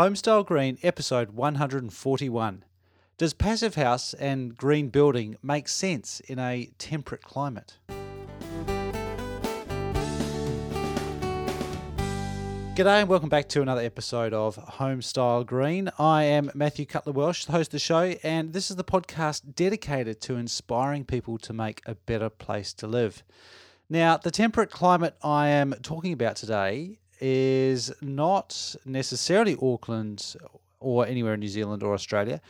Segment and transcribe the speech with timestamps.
[0.00, 2.64] Homestyle Green, episode 141.
[3.18, 7.76] Does passive house and green building make sense in a temperate climate?
[12.74, 15.90] G'day and welcome back to another episode of Homestyle Green.
[15.98, 19.54] I am Matthew Cutler Welsh, the host of the show, and this is the podcast
[19.54, 23.22] dedicated to inspiring people to make a better place to live.
[23.90, 30.36] Now, the temperate climate I am talking about today is not necessarily Auckland
[30.80, 32.40] or anywhere in New Zealand or Australia.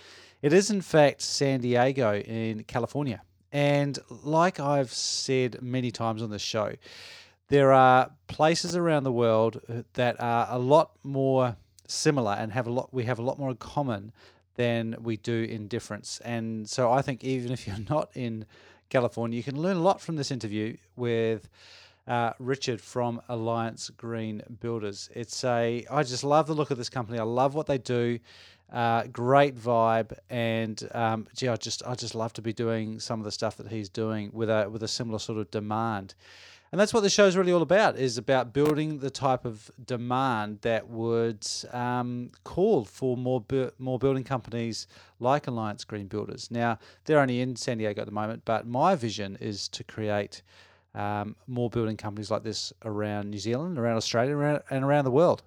[0.43, 3.23] It is, in fact, San Diego in California.
[3.53, 6.73] And like I've said many times on this show,
[7.49, 9.61] there are places around the world
[9.95, 11.57] that are a lot more
[11.89, 14.13] similar and have a lot we have a lot more in common
[14.55, 16.21] than we do in difference.
[16.25, 18.47] And so I think even if you're not in
[18.89, 21.49] California, you can learn a lot from this interview with
[22.07, 25.11] uh, Richard from Alliance Green Builders.
[25.15, 27.19] It's a I just love the look of this company.
[27.19, 28.19] I love what they do.
[28.73, 33.19] Uh, great vibe, and um, gee, I just I just love to be doing some
[33.19, 36.15] of the stuff that he's doing with a with a similar sort of demand.
[36.73, 39.73] And that's what the show is really all about, is about building the type of
[39.85, 44.87] demand that would um, call for more bu- more building companies
[45.19, 46.49] like Alliance Green Builders.
[46.49, 50.43] Now, they're only in San Diego at the moment, but my vision is to create
[50.95, 55.11] um, more building companies like this around New Zealand, around Australia, around, and around the
[55.11, 55.43] world.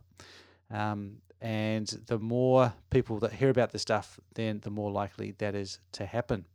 [0.71, 5.55] Um, and the more people that hear about this stuff, then the more likely that
[5.55, 6.45] is to happen.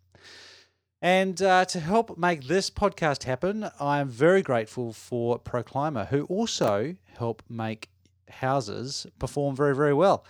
[1.00, 6.24] And uh, to help make this podcast happen, I am very grateful for Proclima, who
[6.24, 7.90] also help make
[8.30, 10.24] houses perform very, very well.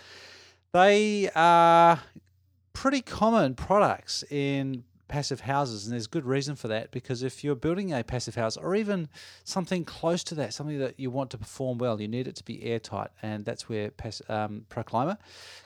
[0.72, 2.02] They are
[2.74, 7.54] pretty common products in passive houses, and there's good reason for that because if you're
[7.54, 9.08] building a passive house or even
[9.44, 12.44] something close to that, something that you want to perform well, you need it to
[12.44, 15.18] be airtight, and that's where Pass- um, Proclima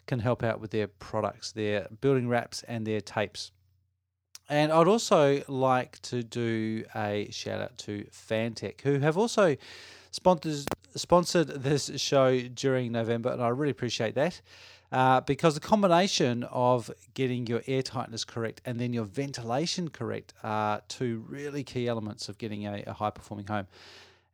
[0.06, 3.50] can help out with their products, their building wraps, and their tapes.
[4.48, 9.56] And I'd also like to do a shout out to Fantech, who have also
[10.10, 14.40] sponsored sponsored this show during November, and I really appreciate that
[14.92, 20.34] uh, because the combination of getting your air tightness correct and then your ventilation correct
[20.44, 23.66] are two really key elements of getting a, a high performing home.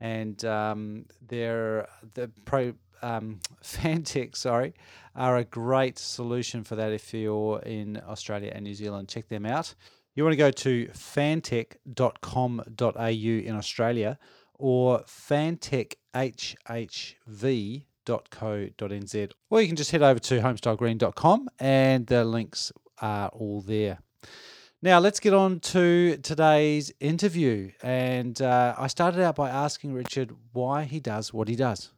[0.00, 4.74] And um, they're the pro um, Fantech, sorry,
[5.14, 9.08] are a great solution for that if you're in Australia and New Zealand.
[9.08, 9.74] Check them out.
[10.16, 14.18] You want to go to fantech.com.au in Australia
[14.54, 19.32] or fantechhhv homestylegreen.co.nz.
[19.50, 23.98] Or you can just head over to homestylegreen.com and the links are all there.
[24.80, 27.72] Now, let's get on to today's interview.
[27.82, 31.90] And uh, I started out by asking Richard why he does what he does.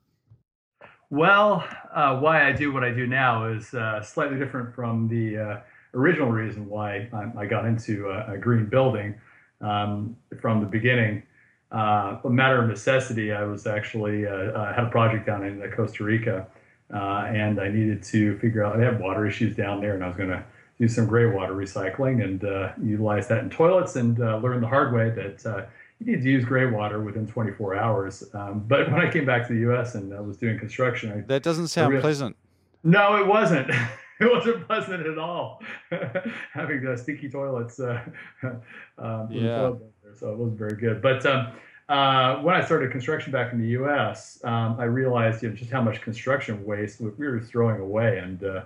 [1.10, 5.38] Well, uh, why I do what I do now is uh, slightly different from the
[5.38, 5.60] uh,
[5.93, 9.16] original reason why I, I got into a, a green building
[9.60, 11.25] um, from the beginning
[11.72, 15.62] uh, a matter of necessity, I was actually uh, uh, had a project down in
[15.62, 16.47] uh, Costa Rica,
[16.92, 18.81] uh, and I needed to figure out.
[18.81, 20.42] I had water issues down there, and I was going to
[20.81, 24.92] do some gray water recycling and uh, utilize that in toilets, and learn the hard
[24.92, 25.69] way that
[26.00, 28.25] you need to use gray water within 24 hours.
[28.32, 29.94] Um, but when I came back to the U.S.
[29.94, 32.37] and I was doing construction, I, that doesn't sound really, pleasant.
[32.82, 33.70] No, it wasn't.
[34.20, 35.62] it wasn't pleasant at all.
[36.52, 37.78] Having the sticky toilets.
[37.78, 38.02] Uh,
[38.98, 39.70] um, yeah
[40.16, 41.03] so it wasn't very good.
[41.03, 41.48] But um,
[41.91, 45.72] uh, when I started construction back in the U.S., um, I realized you know, just
[45.72, 48.62] how much construction waste we were throwing away, and uh,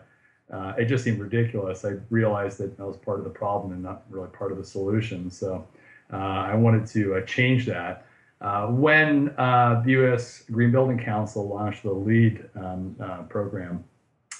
[0.52, 1.86] uh, it just seemed ridiculous.
[1.86, 4.64] I realized that I was part of the problem and not really part of the
[4.64, 5.30] solution.
[5.30, 5.66] So
[6.12, 8.06] uh, I wanted to uh, change that.
[8.42, 10.44] Uh, when the U.S.
[10.52, 12.94] Green Building Council launched the LEED um,
[13.30, 13.82] program,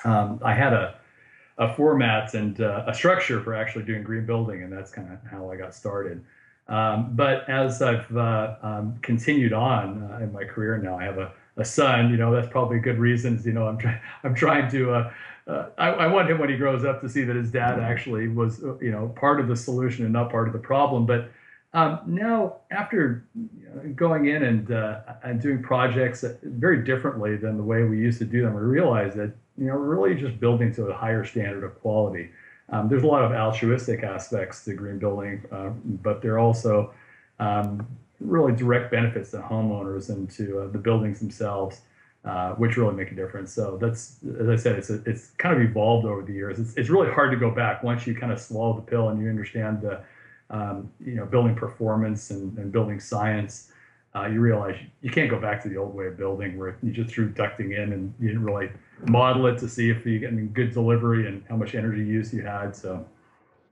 [0.04, 0.96] um, I had a
[1.56, 5.50] a format and a structure for actually doing green building, and that's kind of how
[5.50, 6.22] I got started.
[6.68, 11.18] Um, but as I've uh, um, continued on uh, in my career now, I have
[11.18, 12.10] a, a son.
[12.10, 13.44] You know, that's probably good reasons.
[13.44, 14.00] You know, I'm trying.
[14.24, 14.92] I'm trying to.
[14.92, 15.12] Uh,
[15.46, 18.28] uh, I, I, want him when he grows up to see that his dad actually
[18.28, 21.04] was, uh, you know, part of the solution and not part of the problem.
[21.04, 21.30] But
[21.74, 23.26] um, now, after
[23.94, 28.24] going in and uh, and doing projects very differently than the way we used to
[28.24, 31.64] do them, we realized that you know, we're really just building to a higher standard
[31.64, 32.30] of quality.
[32.70, 36.92] Um, there's a lot of altruistic aspects to green building, uh, but there are also
[37.38, 37.86] um,
[38.20, 41.82] really direct benefits to homeowners and to uh, the buildings themselves,
[42.24, 43.52] uh, which really make a difference.
[43.52, 46.58] So that's, as I said, it's a, it's kind of evolved over the years.
[46.58, 49.20] It's, it's really hard to go back once you kind of swallow the pill and
[49.22, 50.00] you understand the
[50.50, 53.70] um, you know building performance and, and building science.
[54.16, 56.92] Uh, you realize you can't go back to the old way of building where you
[56.92, 58.70] just threw ducting in and you didn't really
[59.06, 62.42] model it to see if you getting good delivery and how much energy use you
[62.42, 62.76] had.
[62.76, 63.04] So,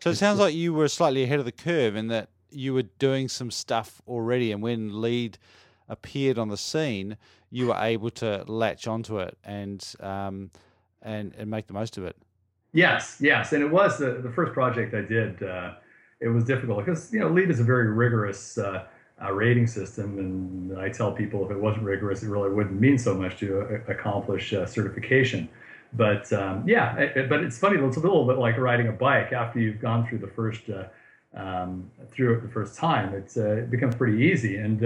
[0.00, 2.82] so it sounds like you were slightly ahead of the curve in that you were
[2.82, 5.38] doing some stuff already, and when LEED
[5.88, 7.16] appeared on the scene,
[7.50, 10.50] you were able to latch onto it and um,
[11.02, 12.16] and and make the most of it.
[12.72, 15.42] Yes, yes, and it was the the first project I did.
[15.42, 15.74] Uh,
[16.20, 18.86] it was difficult because you know LEED is a very rigorous uh,
[19.22, 22.98] uh, rating system, and I tell people if it wasn't rigorous, it really wouldn't mean
[22.98, 25.48] so much to uh, accomplish uh, certification.
[25.92, 27.78] But um, yeah, it, but it's funny.
[27.78, 29.32] It's a little bit like riding a bike.
[29.32, 30.86] After you've gone through the first uh,
[31.38, 34.82] um, through it the first time, uh, it becomes pretty easy, and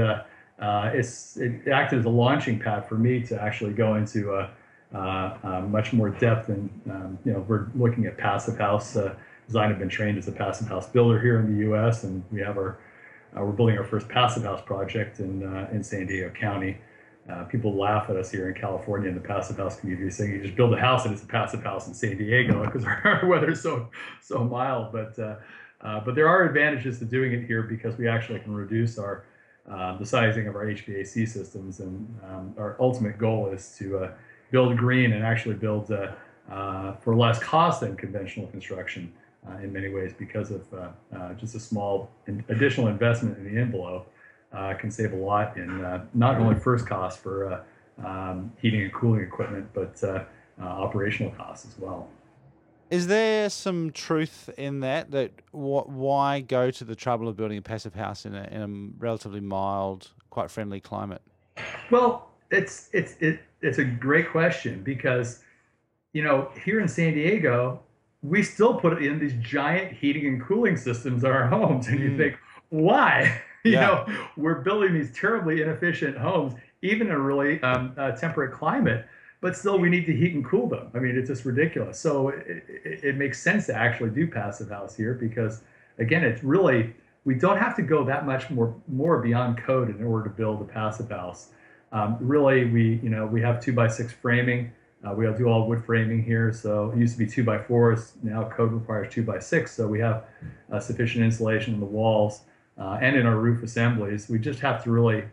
[0.92, 4.50] it's it acted as a launching pad for me to actually go into a,
[5.68, 6.48] much more depth.
[6.48, 8.96] And um, you know, we're looking at passive house
[9.46, 9.70] design.
[9.70, 12.58] I've been trained as a passive house builder here in the U.S., and we have
[12.58, 12.78] our
[13.36, 16.78] uh, we're building our first passive house project in uh, in San Diego County.
[17.28, 20.42] Uh, people laugh at us here in California in the passive house community, saying you
[20.42, 23.50] just build a house and it's a passive house in San Diego because our weather
[23.50, 23.88] is so
[24.22, 24.92] so mild.
[24.92, 25.36] But uh,
[25.80, 29.24] uh, but there are advantages to doing it here because we actually can reduce our
[29.68, 34.08] uh, the sizing of our HVAC systems, and um, our ultimate goal is to
[34.52, 39.12] build green and actually build for less cost than conventional construction
[39.48, 42.10] uh, in many ways because of uh, uh, just a small
[42.48, 44.10] additional investment in the envelope
[44.78, 45.78] can save a lot in
[46.14, 47.62] not only first cost for
[48.04, 50.02] um, heating and cooling equipment, but
[50.58, 52.08] operational costs as well.
[52.88, 55.10] Is there some truth in that?
[55.10, 58.62] That wh- why go to the trouble of building a passive house in a, in
[58.62, 61.20] a relatively mild, quite friendly climate?
[61.90, 65.42] Well, it's it's it, it's a great question because
[66.12, 67.80] you know here in San Diego,
[68.22, 71.86] we still put in these giant heating and cooling systems in our homes.
[71.88, 72.16] And you mm.
[72.16, 72.36] think,
[72.70, 73.42] why?
[73.64, 73.80] you yeah.
[73.80, 79.06] know, we're building these terribly inefficient homes, even in a really um, uh, temperate climate,
[79.40, 80.90] but still we need to heat and cool them.
[80.94, 81.98] I mean, it's just ridiculous.
[81.98, 85.62] So it, it, it makes sense to actually do passive house here because,
[85.98, 90.04] again, it's really, we don't have to go that much more, more beyond code in
[90.04, 91.50] order to build a passive house.
[91.92, 94.72] Um, really, we, you know, we have two by six framing.
[95.06, 98.14] Uh, we do all wood framing here, so it used to be two by fours.
[98.22, 100.24] Now code requires two by six, so we have
[100.72, 102.42] uh, sufficient insulation in the walls
[102.78, 104.28] uh, and in our roof assemblies.
[104.28, 105.24] We just have to really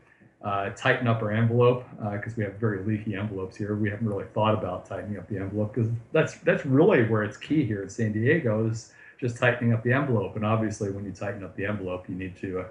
[0.43, 3.75] uh, tighten up our envelope because uh, we have very leaky envelopes here.
[3.75, 7.37] We haven't really thought about tightening up the envelope because that's that's really where it's
[7.37, 10.35] key here in San Diego is just tightening up the envelope.
[10.35, 12.65] And obviously, when you tighten up the envelope, you need to uh,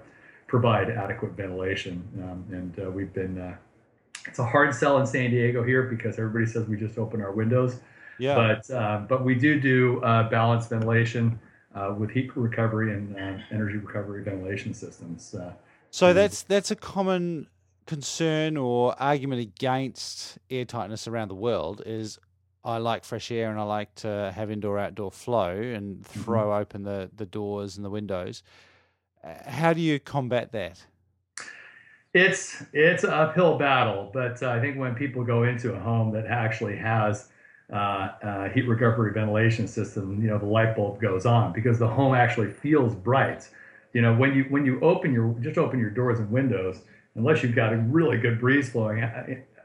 [0.47, 2.07] provide adequate ventilation.
[2.21, 3.57] Um, and we've been
[4.27, 7.31] it's a hard sell in San Diego here because everybody says we just open our
[7.31, 7.79] windows.
[8.19, 8.35] Yeah.
[8.35, 11.39] But uh, but we do do uh, balanced ventilation
[11.75, 15.33] uh, with heat recovery and uh, energy recovery ventilation systems.
[15.33, 15.53] Uh,
[15.89, 17.47] so that's that's a common
[17.85, 22.17] concern or argument against air tightness around the world is
[22.63, 26.21] I like fresh air and I like to have indoor outdoor flow and mm-hmm.
[26.21, 26.61] throw mm-hmm.
[26.61, 28.41] open the, the doors and the windows.
[29.45, 30.85] How do you combat that?
[32.13, 36.11] It's it's an uphill battle, but uh, I think when people go into a home
[36.13, 37.29] that actually has
[37.71, 37.75] uh,
[38.21, 42.13] uh, heat recovery ventilation system, you know, the light bulb goes on because the home
[42.13, 43.49] actually feels bright.
[43.93, 46.81] You know, when you when you open your just open your doors and windows,
[47.15, 48.99] unless you've got a really good breeze flowing,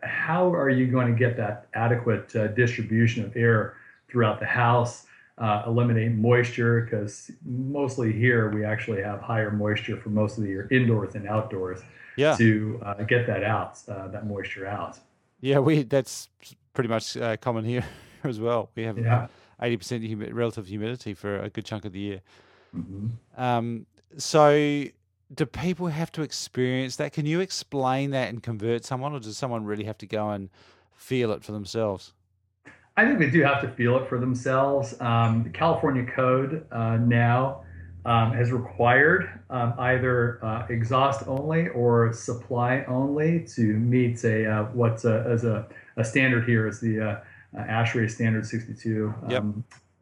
[0.02, 3.74] how are you going to get that adequate uh, distribution of air
[4.08, 5.04] throughout the house?
[5.40, 10.48] Uh, eliminate moisture because mostly here we actually have higher moisture for most of the
[10.48, 11.80] year indoors and outdoors
[12.16, 12.34] yeah.
[12.34, 14.98] to uh, get that out, uh, that moisture out.
[15.40, 16.28] Yeah, we that's
[16.74, 17.84] pretty much uh, common here
[18.24, 18.70] as well.
[18.74, 19.30] We have
[19.62, 22.20] eighty percent humi- relative humidity for a good chunk of the year.
[22.76, 23.40] Mm-hmm.
[23.40, 24.84] Um, so,
[25.32, 27.12] do people have to experience that?
[27.12, 30.50] Can you explain that and convert someone, or does someone really have to go and
[30.96, 32.12] feel it for themselves?
[32.98, 35.00] I think they do have to feel it for themselves.
[35.00, 37.62] Um, the California Code uh, now
[38.04, 44.64] um, has required um, either uh, exhaust only or supply only to meet a uh,
[44.72, 47.20] what's a, as a, a, standard here is the uh,
[47.56, 49.44] ASHRAE standard 62 um, yep.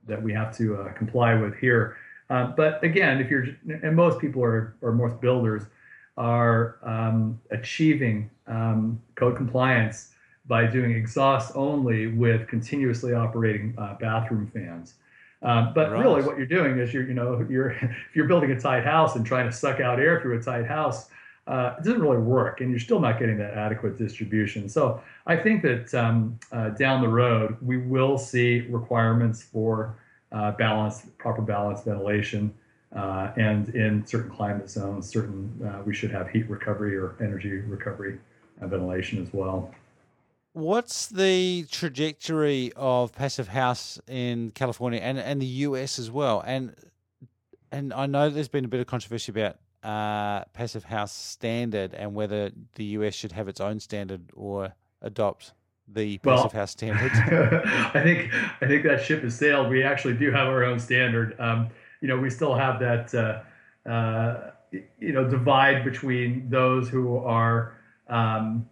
[0.07, 1.99] that we have to uh, comply with here.
[2.31, 3.45] Uh, but again, if you're
[3.83, 5.65] and most people are or most builders
[6.17, 10.15] are um, achieving um, code compliance
[10.49, 14.95] by doing exhaust only with continuously operating uh, bathroom fans.
[15.43, 16.01] Um, but right.
[16.01, 17.71] really, what you're doing is you're, you know, you're
[18.09, 20.67] if you're building a tight house and trying to suck out air through a tight
[20.67, 21.09] house,
[21.47, 24.69] uh, it doesn't really work, and you're still not getting that adequate distribution.
[24.69, 29.97] So I think that um, uh, down the road we will see requirements for
[30.33, 32.53] uh, balanced, proper balanced ventilation
[32.95, 37.59] Uh, and in certain climate zones, certain uh, we should have heat recovery or energy
[37.69, 38.19] recovery
[38.61, 39.75] and ventilation as well.
[40.57, 46.43] What's the trajectory of passive house in California and, and the US as well?
[46.47, 46.75] And
[47.71, 52.15] and I know there's been a bit of controversy about uh, passive house standard and
[52.15, 54.73] whether the US should have its own standard or
[55.03, 55.53] adopt
[55.89, 57.13] the passive well, house standard.
[57.95, 58.33] I think
[58.63, 59.69] I think that ship has sailed.
[59.69, 61.39] We actually do have our own standard.
[61.39, 61.69] Um,
[62.01, 67.77] you know, we still have that uh, uh, you know divide between those who are
[68.09, 68.67] um,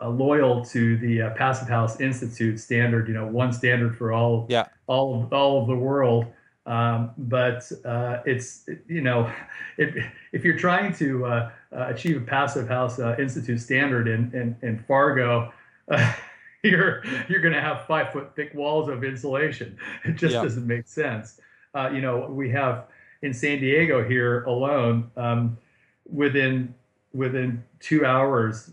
[0.00, 3.08] uh, loyal to the uh, Passive House Institute standard.
[3.08, 4.66] You know, one standard for all yeah.
[4.86, 6.26] all of all of the world.
[6.66, 9.32] Um, but uh, it's you know,
[9.78, 9.96] if
[10.32, 14.56] if you're trying to uh, uh, achieve a Passive House uh, Institute standard in in,
[14.62, 15.52] in Fargo.
[16.62, 19.78] you're you're going to have five foot thick walls of insulation.
[20.04, 20.42] It just yeah.
[20.42, 21.40] doesn't make sense.
[21.74, 22.88] you know, we have
[23.22, 25.56] in San Diego here alone, um,
[26.04, 26.74] within
[27.14, 28.70] within two hours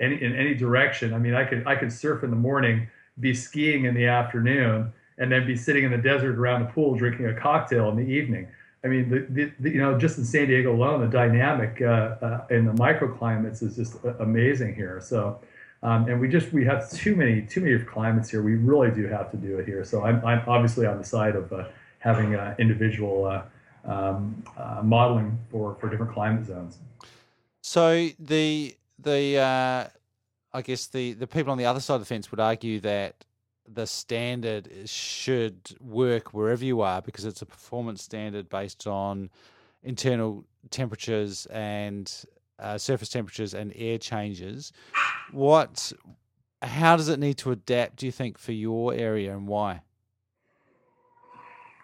[0.00, 1.12] any in any direction.
[1.14, 2.88] I mean, I could I could surf in the morning,
[3.20, 6.96] be skiing in the afternoon, and then be sitting in the desert around the pool
[6.96, 8.48] drinking a cocktail in the evening.
[8.84, 11.84] I mean, the, the, the you know just in San Diego alone, the dynamic uh,
[12.22, 15.00] uh, in the microclimates is just amazing here.
[15.00, 15.40] So.
[15.80, 18.42] Um, and we just we have too many too many climates here.
[18.42, 19.84] We really do have to do it here.
[19.84, 21.66] So I'm, I'm obviously on the side of uh,
[22.00, 23.42] having uh, individual uh,
[23.84, 26.78] um, uh, modeling for for different climate zones.
[27.62, 29.88] So the the uh,
[30.52, 33.24] I guess the the people on the other side of the fence would argue that
[33.70, 39.30] the standard should work wherever you are because it's a performance standard based on
[39.82, 42.24] internal temperatures and
[42.58, 44.72] uh, surface temperatures and air changes.
[45.32, 45.92] What,
[46.62, 47.96] how does it need to adapt?
[47.96, 49.82] Do you think for your area and why?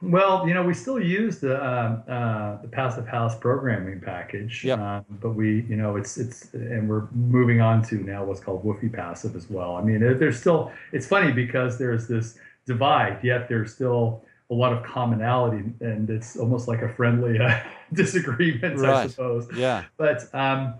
[0.04, 4.78] Well, you know, we still use the uh, uh, the passive house programming package, yep.
[4.78, 8.64] Uh, but we, you know, it's it's and we're moving on to now what's called
[8.64, 9.76] WUFI Passive as well.
[9.76, 14.72] I mean, there's still it's funny because there's this divide, yet there's still a lot
[14.72, 17.58] of commonality, and it's almost like a friendly uh,
[17.92, 19.04] disagreement, right.
[19.04, 19.48] I suppose.
[19.56, 19.84] Yeah.
[19.96, 20.74] But um,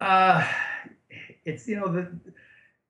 [0.00, 0.46] uh,
[1.44, 2.12] it's you know the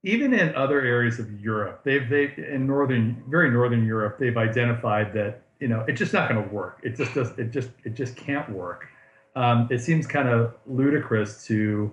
[0.03, 5.13] even in other areas of Europe, they've they in northern, very northern Europe, they've identified
[5.15, 6.81] that you know it's just not going to work.
[6.83, 7.31] It just does.
[7.39, 8.87] It just it just can't work.
[9.35, 11.93] Um, it seems kind of ludicrous to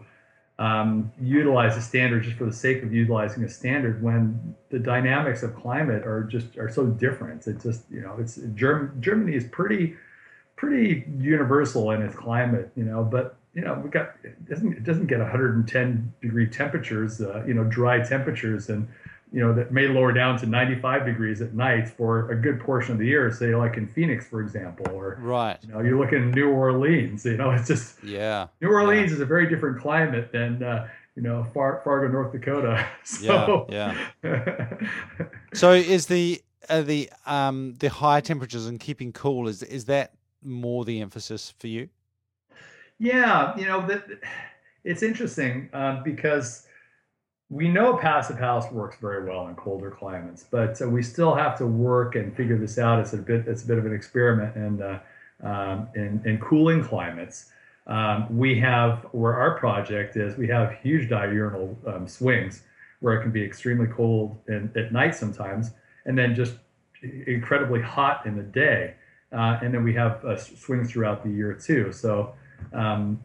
[0.60, 5.44] um, utilize a standard just for the sake of utilizing a standard when the dynamics
[5.44, 7.48] of climate are just are so different.
[7.48, 9.96] It just you know it's Germ- Germany is pretty
[10.56, 14.84] pretty universal in its climate, you know, but you know, we got it doesn't it
[14.84, 18.88] doesn't get 110 degree temperatures, uh, you know, dry temperatures, and
[19.32, 22.94] you know that may lower down to 95 degrees at night for a good portion
[22.94, 23.32] of the year.
[23.32, 25.58] Say like in Phoenix, for example, or right.
[25.62, 27.26] You know, you're looking in New Orleans.
[27.26, 28.48] You know, it's just yeah.
[28.60, 29.16] New Orleans yeah.
[29.16, 32.88] is a very different climate than uh, you know Far, Fargo, North Dakota.
[33.04, 34.10] So, yeah.
[34.24, 34.78] yeah.
[35.54, 40.14] so is the uh, the um the high temperatures and keeping cool is is that
[40.42, 41.90] more the emphasis for you?
[43.04, 44.06] Yeah, you know, that
[44.86, 46.68] it's interesting um, because
[47.50, 51.58] we know passive house works very well in colder climates, but uh, we still have
[51.58, 53.02] to work and figure this out.
[53.02, 55.00] It's a bit it's a bit of an experiment in uh,
[55.44, 57.52] um, in, in, cooling climates.
[57.88, 62.64] Um, we have where our project is, we have huge diurnal um, swings
[63.02, 65.72] where it can be extremely cold at night sometimes,
[66.06, 66.54] and then just
[67.28, 68.94] incredibly hot in the day.
[69.34, 71.92] Uh, and then we have uh, swings throughout the year too.
[71.92, 72.34] So
[72.74, 73.22] um,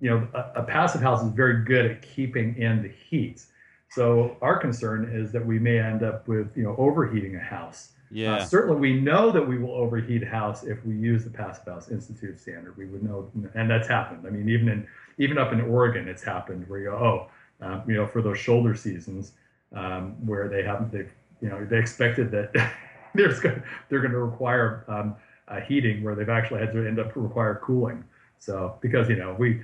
[0.00, 3.44] you know, a, a, passive house is very good at keeping in the heat.
[3.90, 7.92] So our concern is that we may end up with, you know, overheating a house.
[8.10, 8.36] Yeah.
[8.36, 11.64] Uh, certainly, we know that we will overheat a house if we use the Passive
[11.64, 12.76] House Institute standard.
[12.76, 14.26] We would know, and that's happened.
[14.26, 14.86] I mean, even in
[15.18, 18.38] even up in Oregon, it's happened where you go, oh, um, you know, for those
[18.38, 19.32] shoulder seasons
[19.74, 21.06] um, where they haven't, they,
[21.40, 22.52] you know, they expected that
[23.14, 25.16] there's going, they're going to require um,
[25.48, 28.04] uh, heating where they've actually had to end up require cooling.
[28.38, 29.62] So because you know we,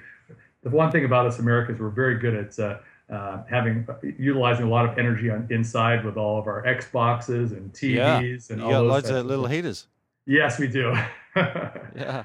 [0.62, 2.78] the one thing about us Americans, we're very good at uh,
[3.12, 3.86] uh, having
[4.18, 8.18] utilizing a lot of energy on inside with all of our Xboxes and TVs yeah.
[8.18, 9.86] and you all got those loads of little heaters.
[10.26, 10.94] Yes, we do.
[11.36, 12.24] yeah.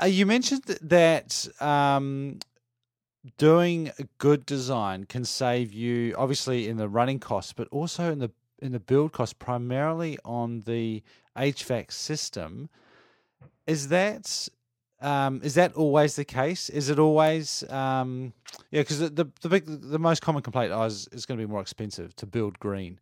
[0.00, 2.38] Uh, you mentioned that um,
[3.38, 8.18] doing a good design can save you obviously in the running costs, but also in
[8.18, 8.30] the
[8.60, 11.02] in the build cost, primarily on the
[11.36, 12.70] HVAC system.
[13.66, 14.48] Is that
[15.00, 16.70] um, is that always the case?
[16.70, 18.32] Is it always um,
[18.70, 18.80] yeah?
[18.80, 21.50] Because the, the, the big the most common complaint oh, is it's going to be
[21.50, 22.98] more expensive to build green.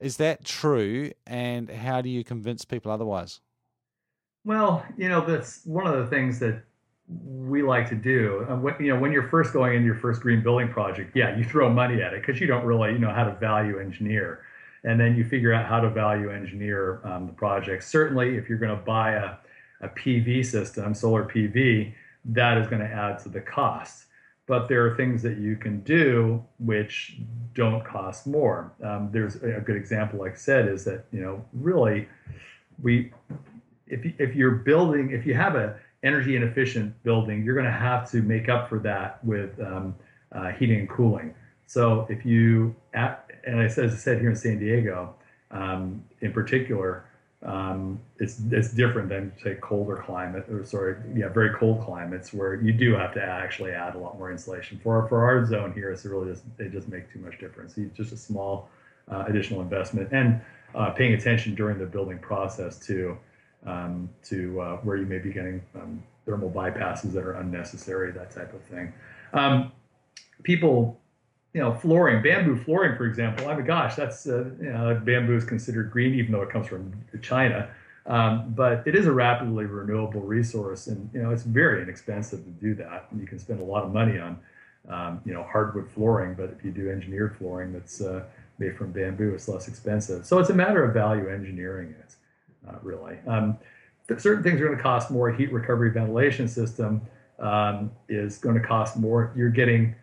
[0.00, 1.12] Is that true?
[1.26, 3.40] And how do you convince people otherwise?
[4.44, 6.64] Well, you know, that's one of the things that
[7.24, 8.46] we like to do.
[8.48, 11.36] Uh, when, you know, when you're first going into your first green building project, yeah,
[11.36, 14.44] you throw money at it because you don't really, you know, how to value engineer,
[14.84, 17.84] and then you figure out how to value engineer um, the project.
[17.84, 19.34] Certainly, if you're going to buy a,
[19.82, 21.92] a PV system, solar PV,
[22.24, 24.06] that is going to add to the cost.
[24.46, 27.18] But there are things that you can do which
[27.54, 28.72] don't cost more.
[28.82, 32.08] Um, there's a good example, like I said, is that you know really
[32.82, 33.12] we
[33.86, 38.10] if if you're building if you have a energy inefficient building, you're going to have
[38.10, 39.94] to make up for that with um,
[40.32, 41.34] uh, heating and cooling.
[41.66, 45.14] So if you, and I said, as I said here in San Diego,
[45.50, 47.04] um, in particular,
[47.44, 52.54] um, it's it's different than say colder climate or sorry, yeah, very cold climates where
[52.54, 54.80] you do have to actually add a lot more insulation.
[54.82, 57.76] For for our zone here, it's really just they just make too much difference.
[57.76, 58.68] It's just a small
[59.10, 60.40] uh, additional investment and
[60.74, 63.18] uh, paying attention during the building process too
[63.66, 68.30] um, to uh, where you may be getting um, thermal bypasses that are unnecessary, that
[68.30, 68.92] type of thing.
[69.32, 69.72] Um,
[70.42, 71.00] people,
[71.54, 73.48] you know, flooring, bamboo flooring, for example.
[73.48, 76.66] I mean, gosh, that's uh, you know, bamboo is considered green, even though it comes
[76.66, 77.68] from China.
[78.06, 82.50] Um, but it is a rapidly renewable resource, and you know it's very inexpensive to
[82.50, 83.06] do that.
[83.10, 84.38] And you can spend a lot of money on,
[84.88, 86.34] um, you know, hardwood flooring.
[86.34, 88.24] But if you do engineered flooring that's uh,
[88.58, 90.26] made from bamboo, it's less expensive.
[90.26, 92.16] So it's a matter of value engineering it
[92.64, 93.18] not really.
[93.26, 93.58] Um,
[94.18, 95.32] certain things are going to cost more.
[95.32, 97.02] Heat recovery ventilation system
[97.38, 99.32] um, is going to cost more.
[99.36, 99.94] You're getting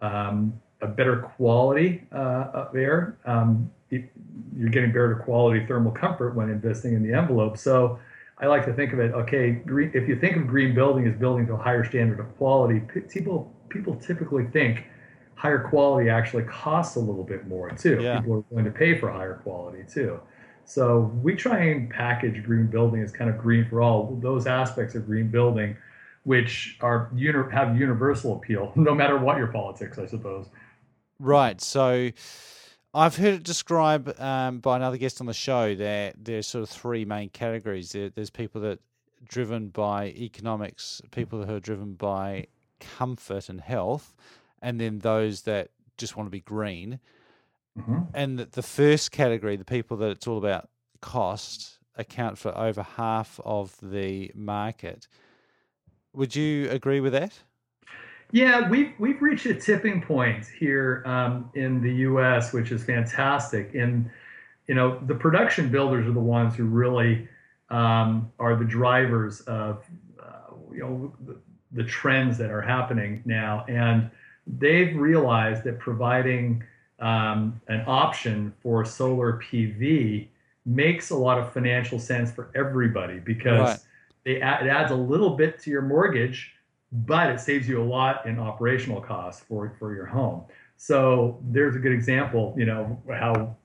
[0.00, 3.18] um, a better quality uh, of air.
[3.24, 7.56] Um, you're getting better quality thermal comfort when investing in the envelope.
[7.56, 7.98] So
[8.38, 9.12] I like to think of it.
[9.12, 12.36] Okay, green, if you think of green building as building to a higher standard of
[12.36, 14.84] quality, people people typically think
[15.34, 18.00] higher quality actually costs a little bit more too.
[18.00, 18.20] Yeah.
[18.20, 20.20] People are willing to pay for higher quality too.
[20.64, 24.18] So we try and package green building as kind of green for all.
[24.20, 25.76] Those aspects of green building,
[26.24, 27.10] which are
[27.52, 30.48] have universal appeal, no matter what your politics, I suppose.
[31.18, 31.60] Right.
[31.60, 32.10] So
[32.94, 36.70] I've heard it described um, by another guest on the show that there's sort of
[36.70, 37.92] three main categories.
[37.92, 38.78] There, there's people that are
[39.26, 42.46] driven by economics, people who are driven by
[42.80, 44.14] comfort and health,
[44.62, 47.00] and then those that just want to be green.
[47.78, 47.98] Mm-hmm.
[48.14, 50.68] And the first category, the people that it's all about
[51.00, 55.08] cost, account for over half of the market.
[56.12, 57.32] Would you agree with that?
[58.30, 63.74] Yeah, we've we've reached a tipping point here um, in the U.S., which is fantastic.
[63.74, 64.10] And
[64.66, 67.26] you know, the production builders are the ones who really
[67.70, 69.82] um, are the drivers of
[70.22, 71.36] uh, you know the,
[71.72, 74.10] the trends that are happening now, and
[74.46, 76.62] they've realized that providing
[77.00, 80.28] um, an option for solar PV
[80.66, 83.78] makes a lot of financial sense for everybody because right.
[84.26, 86.52] it, it adds a little bit to your mortgage,
[86.90, 90.44] but it saves you a lot in operational costs for, for your home.
[90.76, 93.56] So there's a good example, you know, how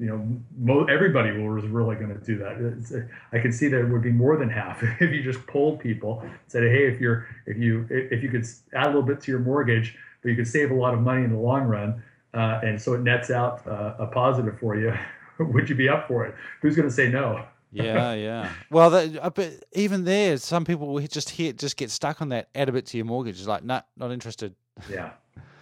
[0.00, 3.08] you know mo- everybody was really going to do that.
[3.32, 6.24] I could see that it would be more than half if you just polled people,
[6.46, 9.40] said, hey, if you're if you if you could add a little bit to your
[9.40, 12.02] mortgage, but you could save a lot of money in the long run
[12.36, 14.92] uh, and so it nets out uh, a positive for you.
[15.38, 16.34] Would you be up for it?
[16.60, 17.46] Who's going to say no?
[17.84, 18.52] Yeah, yeah.
[18.70, 22.30] Well, that, uh, but even there, some people will just hit, just get stuck on
[22.30, 22.48] that.
[22.54, 23.38] Add a bit to your mortgage.
[23.38, 24.54] It's like, nah, not interested.
[24.90, 25.12] Yeah,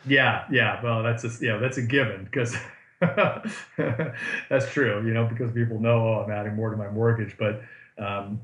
[0.06, 0.82] yeah, yeah.
[0.82, 2.56] Well, that's a yeah, that's a given because
[3.00, 5.06] that's true.
[5.06, 7.62] You know, because people know, oh, I'm adding more to my mortgage, but
[7.98, 8.40] um,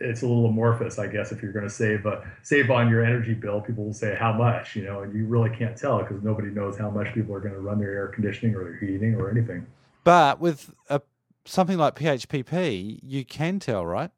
[0.00, 1.32] it's a little amorphous, I guess.
[1.32, 4.32] If you're going to save uh, save on your energy bill, people will say how
[4.32, 7.40] much, you know, and you really can't tell because nobody knows how much people are
[7.40, 9.66] going to run their air conditioning or their heating or anything.
[10.04, 11.00] But with a,
[11.46, 14.10] something like PHPP, you can tell, right?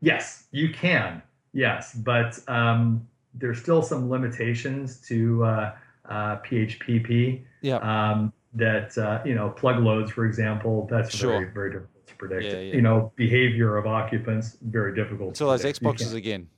[0.00, 1.22] Yes, you can.
[1.52, 5.72] Yes, but um, there's still some limitations to uh,
[6.08, 7.42] uh, PHPP.
[7.62, 7.76] Yeah.
[7.78, 11.32] Um, that uh, you know, plug loads, for example, that's sure.
[11.32, 12.44] very very difficult to predict.
[12.44, 12.74] Yeah, yeah.
[12.74, 15.36] You know, behavior of occupants very difficult.
[15.36, 16.48] So those Xboxes again.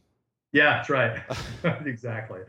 [0.53, 1.23] Yeah, that's right.
[1.85, 2.41] exactly.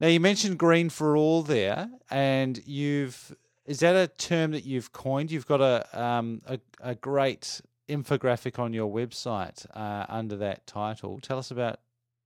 [0.00, 3.34] Now you mentioned green for all there, and you've
[3.66, 5.30] is that a term that you've coined?
[5.30, 11.18] You've got a um, a, a great infographic on your website uh, under that title.
[11.20, 11.80] Tell us about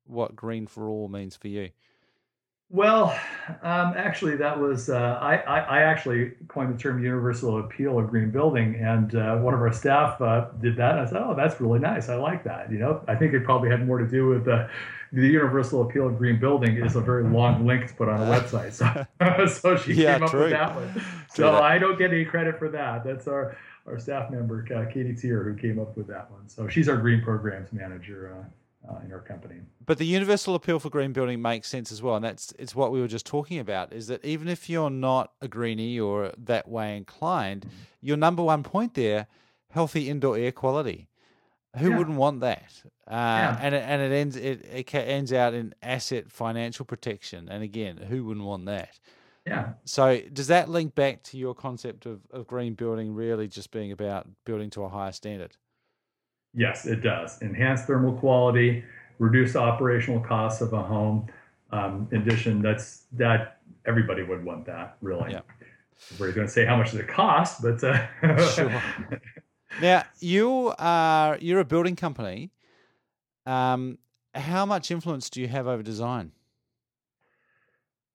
[0.04, 1.70] what green for all means for you.
[2.70, 3.18] Well,
[3.62, 8.10] um, actually, that was uh, I, I, I, actually coined the term universal appeal of
[8.10, 10.98] green building, and uh, one of our staff uh, did that.
[10.98, 12.10] And I said, "Oh, that's really nice.
[12.10, 14.68] I like that." You know, I think it probably had more to do with the
[15.12, 18.26] the universal appeal of green building is a very long link to put on a
[18.26, 18.74] website.
[18.74, 19.06] So,
[19.60, 21.02] so she yeah, came up with that one.
[21.30, 23.04] So I don't get any credit for that.
[23.04, 26.48] That's our our staff member, uh, Katie Tier, who came up with that one.
[26.48, 28.46] So she's our green programs manager.
[28.88, 29.56] Uh, in our company.
[29.84, 32.92] But the universal appeal for green building makes sense as well, and that's it's what
[32.92, 33.92] we were just talking about.
[33.92, 37.76] Is that even if you're not a greenie or that way inclined, mm-hmm.
[38.00, 39.26] your number one point there,
[39.70, 41.08] healthy indoor air quality.
[41.76, 41.98] Who yeah.
[41.98, 42.72] wouldn't want that?
[43.06, 43.58] Uh, yeah.
[43.60, 47.48] And it, and it ends it, it ends out in asset financial protection.
[47.48, 48.98] And again, who wouldn't want that?
[49.46, 49.70] Yeah.
[49.84, 53.92] So does that link back to your concept of, of green building really just being
[53.92, 55.56] about building to a higher standard?
[56.58, 57.40] Yes, it does.
[57.40, 58.82] Enhance thermal quality,
[59.20, 61.28] reduce operational costs of a home.
[61.70, 65.30] Um, in addition, that's that everybody would want that, really.
[65.30, 65.42] Yeah.
[66.18, 68.82] We're going to say how much does it cost, but uh, sure.
[69.82, 72.50] Now you are you're a building company.
[73.46, 73.98] Um,
[74.34, 76.32] how much influence do you have over design?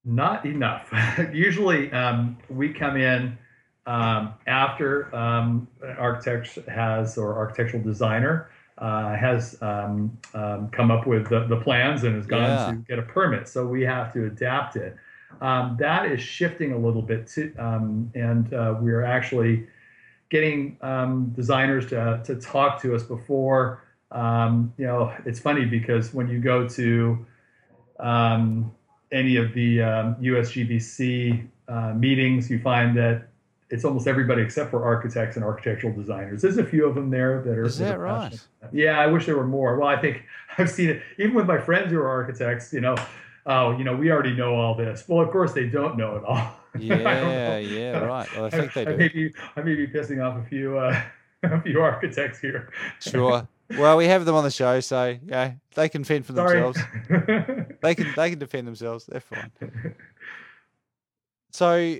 [0.03, 0.91] Not enough.
[1.31, 3.37] Usually, um, we come in
[3.85, 11.05] um, after um, an architect has or architectural designer uh, has um, um, come up
[11.05, 12.71] with the, the, plans and has gone yeah.
[12.71, 13.47] to get a permit.
[13.47, 14.95] So we have to adapt it.
[15.41, 19.67] Um, that is shifting a little bit too, um, and uh, we are actually
[20.29, 20.77] getting
[21.35, 23.83] designers to, to talk to us before.
[24.13, 27.25] you know, it's funny because when you go to
[27.99, 33.27] any of the USGBC uh, meetings, you find that
[33.73, 36.43] it's almost everybody except for architects and architectural designers.
[36.43, 37.65] There's a few of them there that are.
[37.65, 38.39] Is that right?
[38.71, 39.79] Yeah, I wish there were more.
[39.79, 40.21] Well, I think
[40.59, 42.71] I've seen it even with my friends who are architects.
[42.71, 42.95] You know,
[43.47, 45.05] oh, you know, we already know all this.
[45.07, 46.55] Well, of course they don't know it all.
[46.79, 48.27] Yeah, yeah, right.
[48.35, 48.91] Well, I think they do.
[48.93, 51.03] I may be, I may be pissing off a few, uh,
[51.43, 52.71] a few architects here.
[52.99, 53.47] Sure.
[53.77, 56.59] Well, we have them on the show, so yeah, they can fend for Sorry.
[56.59, 56.79] themselves.
[57.83, 59.05] they can, they can defend themselves.
[59.05, 59.51] They're fine.
[61.51, 61.99] So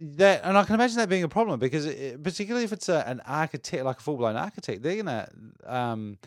[0.00, 3.06] that and I can imagine that being a problem because it, particularly if it's a,
[3.06, 5.28] an architect like a full blown architect, they're gonna
[5.66, 6.18] um,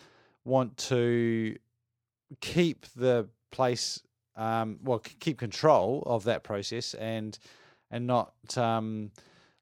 [0.46, 1.58] want to
[2.42, 4.02] keep the place
[4.36, 7.38] um, well keep control of that process and
[7.92, 9.12] and not um,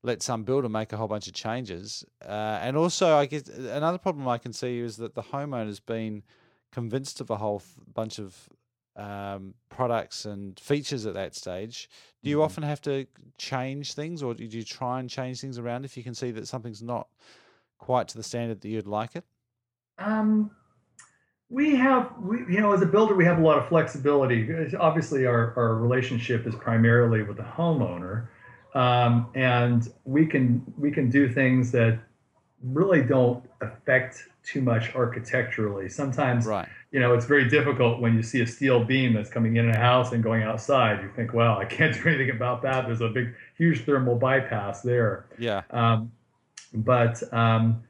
[0.03, 2.05] let some builder make a whole bunch of changes.
[2.23, 6.23] Uh, and also, I guess another problem I can see is that the homeowner's been
[6.71, 7.61] convinced of a whole
[7.93, 8.49] bunch of
[8.95, 11.89] um, products and features at that stage,
[12.23, 12.45] do you mm-hmm.
[12.45, 13.05] often have to
[13.38, 16.47] change things, or do you try and change things around if you can see that
[16.47, 17.08] something's not
[17.77, 19.23] quite to the standard that you'd like it?
[19.97, 20.51] Um,
[21.49, 24.49] we have, we, you know, as a builder, we have a lot of flexibility.
[24.79, 28.27] Obviously, our, our relationship is primarily with the homeowner,
[28.73, 31.99] um, and we can we can do things that
[32.63, 35.88] really don't affect too much architecturally.
[35.88, 36.67] Sometimes, right.
[36.95, 39.77] You know, it's very difficult when you see a steel beam that's coming in a
[39.77, 41.03] house and going outside.
[41.03, 42.86] You think, well, I can't do anything about that.
[42.86, 45.25] There's a big, huge thermal bypass there.
[45.38, 45.63] Yeah.
[45.71, 46.10] Um,
[46.73, 47.84] but um,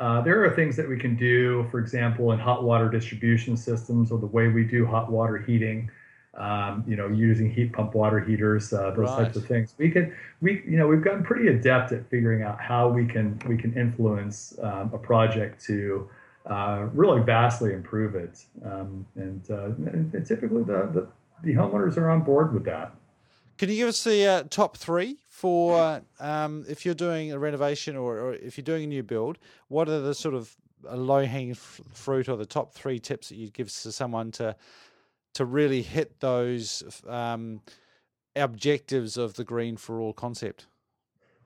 [0.00, 4.10] uh, there are things that we can do, for example, in hot water distribution systems
[4.10, 5.88] or the way we do hot water heating
[6.36, 9.24] um, you know, using heat pump water heaters, uh, those right.
[9.24, 9.74] types of things.
[9.78, 13.40] We can, we, you know, we've gotten pretty adept at figuring out how we can
[13.46, 16.08] we can influence um, a project to
[16.48, 18.44] uh, really vastly improve it.
[18.64, 21.08] Um, and, uh, and, typically the, the,
[21.42, 22.94] the homeowners are on board with that.
[23.58, 27.96] Can you give us the uh, top three for um, if you're doing a renovation
[27.96, 29.38] or, or, if you're doing a new build?
[29.66, 33.52] What are the sort of low hanging fruit or the top three tips that you'd
[33.52, 34.54] give to someone to
[35.34, 37.60] to really hit those um,
[38.34, 40.66] objectives of the green for all concept?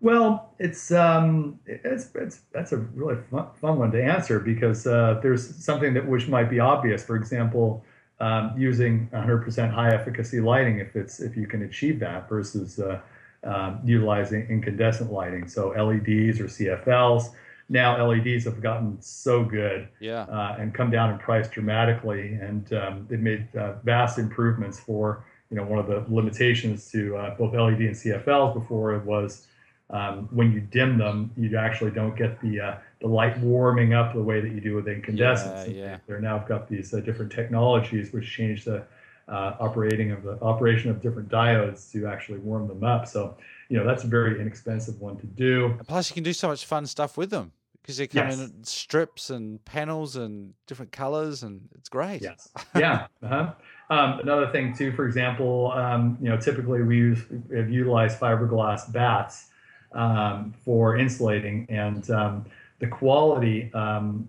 [0.02, 5.20] Well, it's um, it's, it's that's a really fun, fun one to answer because uh,
[5.22, 7.04] there's something that which might be obvious.
[7.04, 7.84] For example,
[8.20, 13.00] um, using 100% high efficacy lighting if it's if you can achieve that versus uh,
[13.44, 17.30] um, utilizing incandescent lighting, so LEDs or CFLs
[17.72, 20.22] now LEDs have gotten so good yeah.
[20.22, 25.24] uh, and come down in price dramatically, and um, they've made uh, vast improvements for
[25.50, 29.46] you know one of the limitations to uh, both LED and CFLs before it was
[29.92, 34.14] um, when you dim them, you actually don't get the uh, the light warming up
[34.14, 35.68] the way that you do with incandescents.
[35.68, 35.98] Yeah, yeah.
[36.06, 38.84] They're now got these uh, different technologies which change the
[39.28, 43.06] uh, operating of the operation of different diodes to actually warm them up.
[43.06, 43.36] So
[43.68, 45.78] you know that's a very inexpensive one to do.
[45.86, 47.52] plus, you can do so much fun stuff with them
[47.82, 48.40] because they come yes.
[48.40, 52.22] in strips and panels and different colors, and it's great.
[52.22, 52.48] Yes.
[52.74, 53.08] Yeah.
[53.22, 53.52] uh-huh.
[53.90, 57.18] Um, another thing too, for example, um, you know, typically we use
[57.54, 59.48] have utilized fiberglass bats
[59.94, 62.44] um, for insulating, and um,
[62.78, 64.28] the quality um,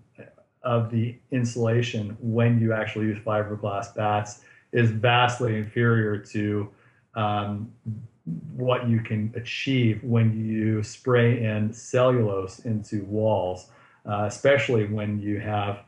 [0.62, 4.40] of the insulation when you actually use fiberglass bats
[4.72, 6.68] is vastly inferior to
[7.14, 7.70] um,
[8.56, 13.70] what you can achieve when you spray in cellulose into walls,
[14.06, 15.80] uh, especially when you have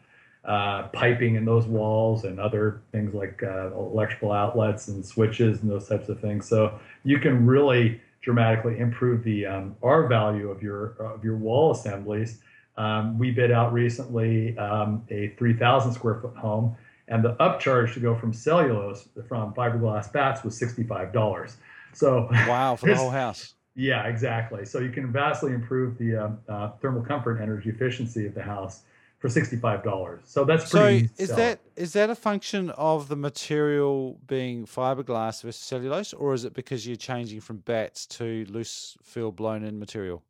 [0.44, 5.70] uh, piping in those walls and other things like uh, electrical outlets and switches and
[5.70, 6.46] those types of things.
[6.48, 11.70] So you can really dramatically improve the um, R value of your of your wall
[11.70, 12.40] assemblies.
[12.76, 16.76] Um, we bid out recently um, a 3,000 square foot home,
[17.08, 21.54] and the upcharge to go from cellulose from fiberglass bats was $65.
[21.94, 23.54] So wow, for the whole house.
[23.76, 24.64] Yeah, exactly.
[24.64, 28.82] So you can vastly improve the uh, uh, thermal comfort energy efficiency of the house
[29.18, 30.22] for sixty-five dollars.
[30.24, 31.06] So that's pretty.
[31.08, 36.34] So is that is that a function of the material being fiberglass versus cellulose, or
[36.34, 40.22] is it because you're changing from bats to loose fill blown in material?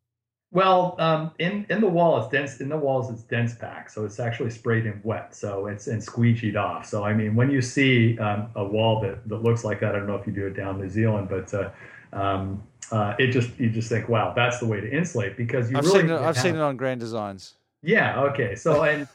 [0.52, 2.60] Well, um, in in the wall, it's dense.
[2.60, 6.00] In the walls, it's dense pack, so it's actually sprayed in wet, so it's and
[6.00, 6.86] squeegeed off.
[6.86, 9.98] So I mean, when you see um, a wall that, that looks like that, I
[9.98, 11.70] don't know if you do it down New Zealand, but uh,
[12.12, 15.78] um, uh, it just you just think, wow, that's the way to insulate because you
[15.78, 16.02] I've really.
[16.02, 17.54] Seen it, I've seen it on Grand Designs.
[17.86, 18.20] Yeah.
[18.20, 18.54] Okay.
[18.54, 19.08] So and.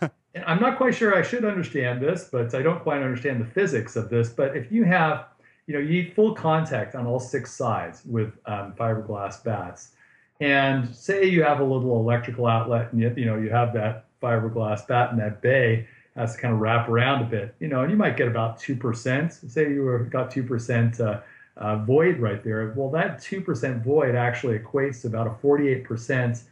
[0.48, 3.98] I'm not quite sure I should understand this, but I don't quite understand the physics
[3.98, 4.30] of this.
[4.30, 5.26] But if you have,
[5.68, 9.92] you know, you need full contact on all six sides with um, fiberglass bats,
[10.40, 14.06] and say you have a little electrical outlet and you, you know you have that
[14.22, 17.82] fiberglass bat in that bay has to kind of wrap around a bit, you know,
[17.82, 19.50] and you might get about 2%.
[19.50, 21.22] Say you were, got 2% uh,
[21.56, 22.74] uh, void right there.
[22.76, 26.44] Well, that 2% void actually equates to about a 48%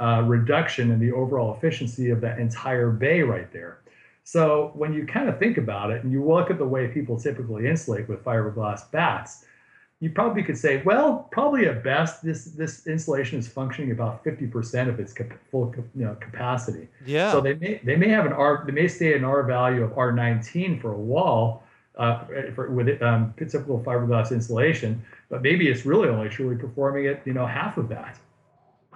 [0.00, 3.78] uh, reduction in the overall efficiency of that entire bay right there.
[4.24, 7.20] So when you kind of think about it and you look at the way people
[7.20, 9.44] typically insulate with fiberglass bats,
[10.00, 14.88] you probably could say, well, probably at best, this this insulation is functioning about 50%
[14.88, 15.14] of its
[15.50, 16.88] full you know, capacity.
[17.06, 17.32] Yeah.
[17.32, 19.92] So they may they may have an R they may stay an R value of
[19.92, 21.62] R19 for a wall
[21.96, 27.26] uh, for, with um, typical fiberglass insulation, but maybe it's really only truly performing at
[27.26, 28.18] you know half of that.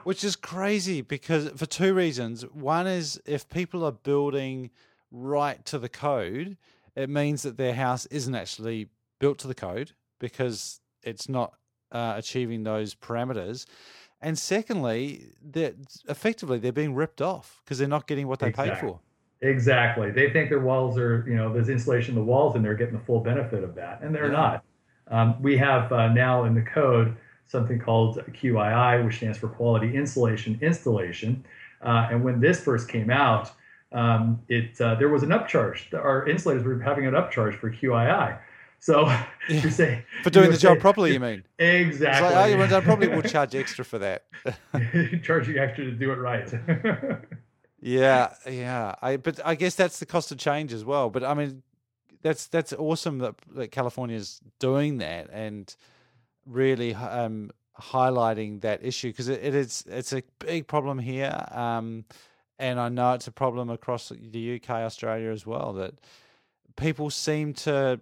[0.08, 2.40] Which is crazy because for two reasons.
[2.40, 4.70] One is if people are building
[5.10, 6.56] right to the code,
[6.96, 11.52] it means that their house isn't actually built to the code because it's not
[11.92, 13.66] uh, achieving those parameters.
[14.22, 15.74] And secondly, that
[16.08, 18.76] effectively they're being ripped off because they're not getting what they exactly.
[18.76, 19.00] paid for.
[19.42, 20.10] Exactly.
[20.10, 22.94] They think their walls are, you know, there's insulation in the walls and they're getting
[22.94, 24.32] the full benefit of that, and they're yeah.
[24.32, 24.64] not.
[25.08, 27.14] Um, we have uh, now in the code
[27.48, 31.44] something called QII, which stands for Quality Insulation Installation.
[31.82, 33.50] Uh, and when this first came out,
[33.92, 35.92] um, it uh, there was an upcharge.
[35.94, 38.38] Our insulators were having an upcharge for QII.
[38.80, 39.26] So yeah.
[39.48, 41.42] you say for doing the say, job properly, you mean?
[41.58, 42.26] Exactly.
[42.26, 44.24] It's like, oh, you probably will charge extra for that.
[45.22, 46.52] Charging extra to do it right.
[47.80, 48.94] yeah, yeah.
[49.00, 51.08] I but I guess that's the cost of change as well.
[51.08, 51.62] But I mean,
[52.22, 55.74] that's that's awesome that, that California is doing that and
[56.48, 61.46] really um, highlighting that issue because it, it is it's a big problem here.
[61.50, 62.04] Um,
[62.58, 65.94] and I know it's a problem across the UK, Australia as well that
[66.76, 68.00] people seem to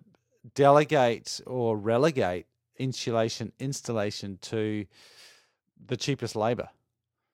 [0.54, 2.46] delegate or relegate
[2.78, 4.86] insulation installation to
[5.86, 6.68] the cheapest labor.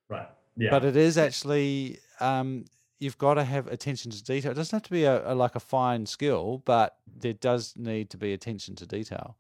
[0.09, 0.29] Right.
[0.57, 0.71] Yeah.
[0.71, 2.65] But it is actually um,
[2.99, 4.53] you've got to have attention to detail.
[4.53, 8.11] It doesn't have to be a, a, like a fine skill, but there does need
[8.11, 9.37] to be attention to detail.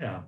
[0.00, 0.20] Yeah.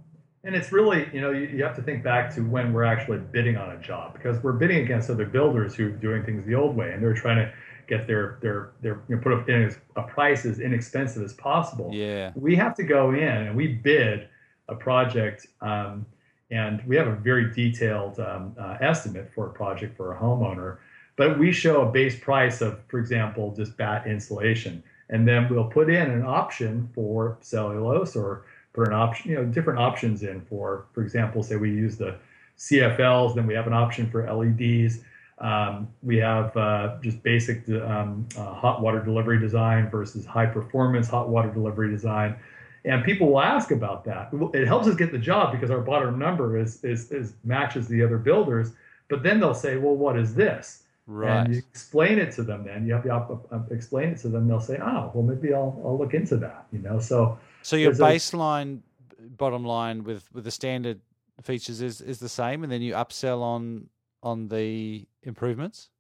[0.47, 3.19] And it's really, you know, you, you have to think back to when we're actually
[3.19, 6.55] bidding on a job because we're bidding against other builders who are doing things the
[6.55, 7.53] old way and they're trying to
[7.89, 11.91] get their their their you know, put up in a price as inexpensive as possible.
[11.93, 14.29] Yeah, we have to go in and we bid
[14.69, 16.07] a project, um,
[16.51, 20.79] and we have a very detailed um, uh, estimate for a project for a homeowner.
[21.17, 25.65] But we show a base price of, for example, just bat insulation, and then we'll
[25.69, 28.45] put in an option for cellulose or
[28.77, 32.17] put an option, you know, different options in for, for example, say we use the
[32.59, 35.01] CFLs, then we have an option for LEDs
[35.39, 41.09] um, we have uh, just basic um, uh, hot water delivery design versus high performance
[41.09, 42.37] hot water delivery design.
[42.85, 44.31] And people will ask about that.
[44.55, 48.03] It helps us get the job because our bottom number is, is, is matches the
[48.03, 48.73] other builders.
[49.09, 50.85] But then they'll say, well, what is this?
[51.09, 51.41] Right.
[51.41, 52.65] And you explain it to them.
[52.65, 54.47] Then you have to explain it to them.
[54.47, 56.67] They'll say, oh, well, maybe I'll, I'll look into that.
[56.73, 58.81] You know, so so your baseline
[59.19, 61.01] bottom line with with the standard
[61.43, 63.89] features is is the same, and then you upsell on
[64.23, 65.91] on the improvements?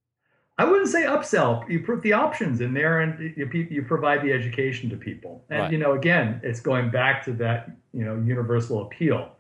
[0.59, 1.69] I wouldn't say upsell.
[1.69, 5.45] You put the options in there, and you, you provide the education to people.
[5.51, 5.73] And right.
[5.73, 9.33] you know, again, it's going back to that you know universal appeal.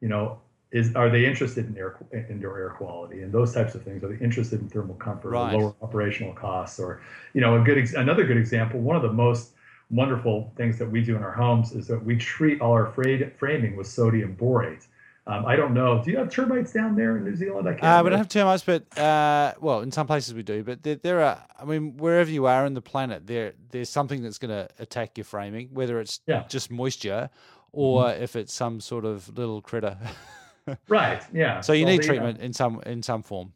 [0.00, 0.40] You know,
[0.72, 1.98] is are they interested in air
[2.30, 4.02] indoor air quality and those types of things?
[4.02, 5.54] Are they interested in thermal comfort right.
[5.54, 6.80] or lower operational costs?
[6.80, 7.02] Or
[7.34, 8.80] you know, a good another good example.
[8.80, 9.53] One of the most
[9.90, 13.76] wonderful things that we do in our homes is that we treat all our framing
[13.76, 14.86] with sodium borate.
[15.26, 16.02] Um, I don't know.
[16.04, 17.66] Do you have termites down there in New Zealand?
[17.66, 17.84] I can't.
[17.84, 20.62] Uh, we don't have termites, but uh, well, in some places we do.
[20.62, 21.42] But there, there, are.
[21.58, 25.16] I mean, wherever you are in the planet, there there's something that's going to attack
[25.16, 26.44] your framing, whether it's yeah.
[26.48, 27.30] just moisture
[27.72, 28.22] or mm-hmm.
[28.22, 29.96] if it's some sort of little critter.
[30.88, 31.22] right.
[31.32, 31.62] Yeah.
[31.62, 33.54] So you well, need treatment in some in some form.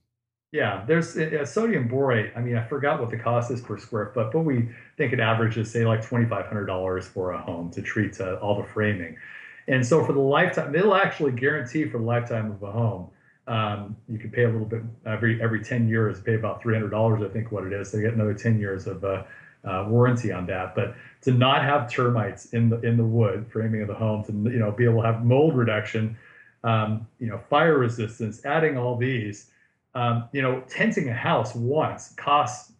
[0.51, 2.35] Yeah, there's uh, sodium borate.
[2.37, 5.21] I mean, I forgot what the cost is per square foot, but we think it
[5.21, 9.17] averages, say, like $2,500 for a home to treat uh, all the framing.
[9.67, 13.11] And so for the lifetime, it'll actually guarantee for the lifetime of a home.
[13.47, 17.29] Um, you can pay a little bit every every 10 years, pay about $300, I
[17.31, 17.93] think what it is.
[17.93, 19.25] They get another 10 years of uh,
[19.65, 20.75] uh, warranty on that.
[20.75, 24.33] But to not have termites in the in the wood framing of the home, to
[24.33, 26.17] you know be able to have mold reduction,
[26.65, 29.51] um, you know fire resistance, adding all these,
[29.99, 32.73] um, you know tenting a house once costs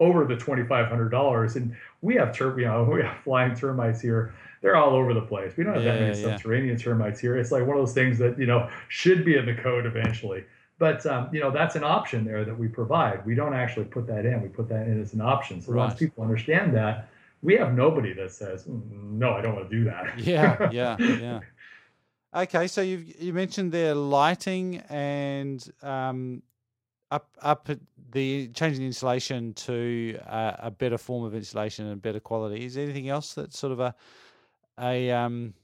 [0.00, 4.34] over the $2,500, and we have ter- you know we have flying termites here
[4.64, 5.52] they're all over the place.
[5.58, 6.26] We don't have yeah, that many yeah.
[6.26, 7.36] subterranean termites here.
[7.36, 10.42] It's like one of those things that you know should be in the code eventually.
[10.78, 13.26] But um, you know that's an option there that we provide.
[13.26, 14.40] We don't actually put that in.
[14.40, 15.60] We put that in as an option.
[15.60, 15.84] So right.
[15.84, 17.10] once people understand that,
[17.42, 20.96] we have nobody that says, mm, "No, I don't want to do that." Yeah, yeah,
[20.98, 21.40] yeah.
[22.34, 26.42] Okay, so you you mentioned there lighting and um,
[27.10, 27.68] up up
[28.12, 32.64] the changing the insulation to uh, a better form of insulation and better quality.
[32.64, 33.94] Is there anything else that's sort of a
[34.80, 35.54] a um,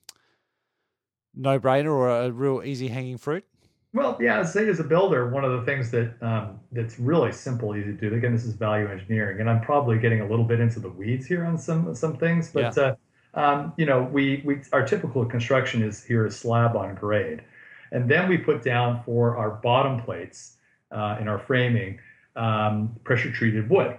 [1.35, 3.45] no brainer or a real easy hanging fruit?
[3.93, 7.75] Well, yeah, say as a builder, one of the things that um, that's really simple,
[7.75, 8.15] easy to do.
[8.15, 11.27] Again, this is value engineering, and I'm probably getting a little bit into the weeds
[11.27, 12.83] here on some some things, but yeah.
[12.83, 12.95] uh,
[13.35, 17.43] um, you know, we we our typical construction is here is slab on grade,
[17.91, 20.57] and then we put down for our bottom plates
[20.91, 21.99] uh, in our framing
[22.37, 23.97] um, pressure treated wood.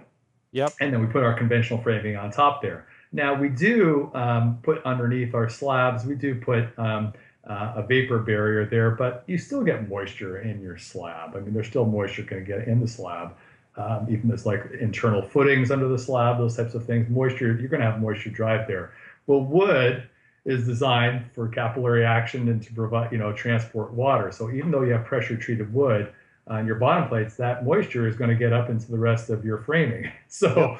[0.52, 0.74] Yep.
[0.80, 2.86] And then we put our conventional framing on top there.
[3.12, 7.12] Now we do um, put underneath our slabs, we do put um,
[7.48, 11.36] uh, a vapor barrier there, but you still get moisture in your slab.
[11.36, 13.34] I mean, there's still moisture going to get in the slab.
[13.76, 17.08] Um, even there's like internal footings under the slab, those types of things.
[17.08, 18.92] Moisture, you're going to have moisture drive there.
[19.26, 20.08] Well, wood
[20.44, 24.30] is designed for capillary action and to provide, you know, transport water.
[24.32, 26.12] So even though you have pressure treated wood,
[26.48, 29.44] on your bottom plates, that moisture is going to get up into the rest of
[29.44, 30.10] your framing.
[30.28, 30.78] So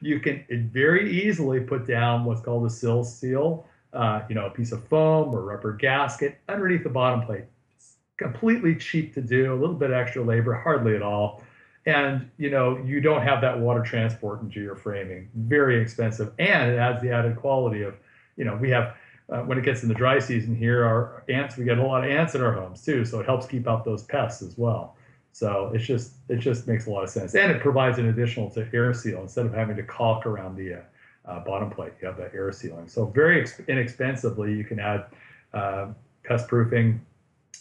[0.00, 4.50] you can very easily put down what's called a sill seal, uh, you know, a
[4.50, 7.44] piece of foam or rubber gasket underneath the bottom plate.
[7.76, 11.42] It's completely cheap to do, a little bit extra labor, hardly at all.
[11.84, 15.28] And you know, you don't have that water transport into your framing.
[15.34, 17.94] Very expensive, and it adds the added quality of,
[18.36, 18.96] you know, we have
[19.28, 22.04] uh, when it gets in the dry season here, our ants, we get a lot
[22.04, 24.96] of ants in our homes too, so it helps keep out those pests as well.
[25.34, 28.48] So it's just it just makes a lot of sense, and it provides an additional
[28.50, 30.80] to air seal instead of having to caulk around the uh,
[31.24, 31.92] uh, bottom plate.
[32.00, 32.86] You have that air sealing.
[32.86, 35.06] So very ex- inexpensively, you can add
[35.52, 35.88] uh,
[36.22, 37.04] pest proofing,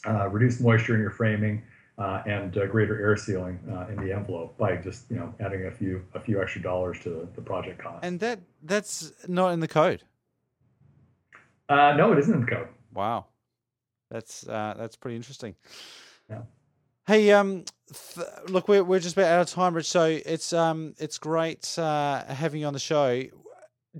[0.05, 1.63] uh, reduce moisture in your framing,
[1.97, 3.57] uh, and uh, greater air sealing
[3.89, 7.09] in the envelope by just you know adding a few a few extra dollars to
[7.09, 8.05] the, the project cost.
[8.05, 10.03] And that that's not in the code.
[11.71, 12.67] no, it isn't in the code.
[12.93, 13.25] Wow,
[14.12, 15.55] that's that's pretty interesting.
[16.29, 16.41] Yeah.
[17.05, 17.65] Hey, um,
[18.15, 19.89] th- look, we're we're just about out of time, Rich.
[19.89, 23.23] So it's um, it's great uh, having you on the show.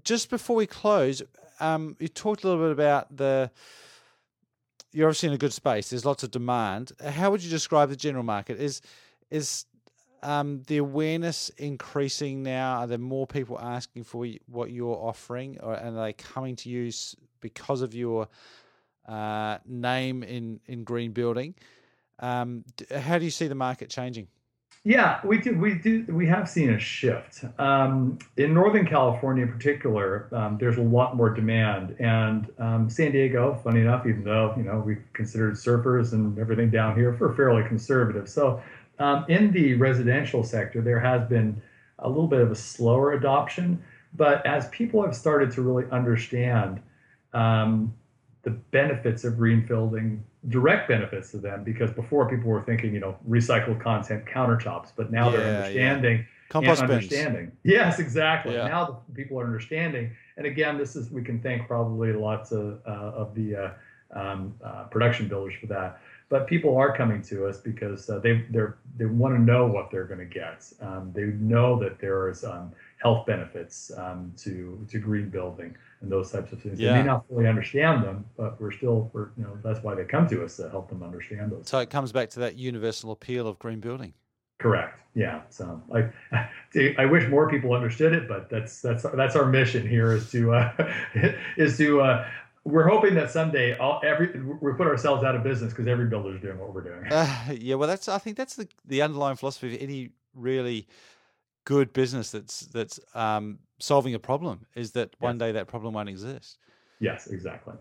[0.06, 1.22] Just before we close,
[1.60, 3.52] um, you talked a little bit about the.
[4.94, 5.90] You're obviously in a good space.
[5.90, 6.94] There's lots of demand.
[7.06, 8.58] How would you describe the general market?
[8.58, 8.82] Is
[9.30, 9.66] is
[10.22, 12.78] um, the awareness increasing now?
[12.78, 16.70] Are there more people asking for what you're offering, or and are they coming to
[16.70, 16.90] you
[17.42, 18.30] because of your
[19.10, 21.56] uh, name in in green building?
[22.20, 22.64] Um,
[22.96, 24.28] how do you see the market changing?
[24.86, 25.58] Yeah, we do.
[25.58, 26.06] We do.
[26.10, 30.28] We have seen a shift um, in Northern California, in particular.
[30.34, 34.64] Um, there's a lot more demand, and um, San Diego, funny enough, even though you
[34.64, 38.28] know we considered surfers and everything down here for fairly conservative.
[38.28, 38.62] So,
[39.00, 41.62] um, in the residential sector, there has been
[42.00, 43.82] a little bit of a slower adoption,
[44.16, 46.82] but as people have started to really understand
[47.32, 47.94] um,
[48.42, 53.00] the benefits of green building direct benefits to them because before people were thinking, you
[53.00, 56.18] know, recycled content countertops, but now yeah, they're understanding.
[56.18, 56.24] Yeah.
[56.50, 57.46] Compost and understanding.
[57.46, 57.58] Bins.
[57.64, 58.54] Yes, exactly.
[58.54, 58.68] Yeah.
[58.68, 62.80] Now the people are understanding, and again, this is we can thank probably lots of
[62.86, 63.72] uh, of the uh,
[64.14, 66.00] um, uh, production builders for that.
[66.30, 68.62] but people are coming to us because uh, they they
[68.98, 70.72] they want to know what they're going to get.
[70.82, 72.72] Um, they know that there is um,
[73.04, 76.80] health benefits um, to to green building and those types of things.
[76.80, 76.94] Yeah.
[76.94, 80.06] They may not fully understand them, but we're still we're you know that's why they
[80.06, 81.68] come to us to help them understand those.
[81.68, 84.14] So it comes back to that universal appeal of green building.
[84.60, 85.00] Correct.
[85.14, 85.42] Yeah.
[85.50, 86.10] So I,
[86.98, 90.54] I wish more people understood it, but that's that's that's our mission here is to
[90.54, 90.92] uh,
[91.58, 92.28] is to uh,
[92.64, 96.36] we're hoping that someday all every we put ourselves out of business because every builder
[96.36, 97.12] is doing what we're doing.
[97.12, 97.76] Uh, yeah.
[97.76, 100.88] Well, that's I think that's the the underlying philosophy of any really
[101.66, 105.22] good business that's that's um, solving a problem is that yes.
[105.22, 106.58] one day that problem won't exist.
[107.00, 107.28] Yes.
[107.28, 107.74] Exactly.